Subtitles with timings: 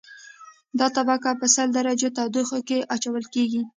[0.79, 3.61] دا طبقه په سل درجو تودوخه کې اچول کیږي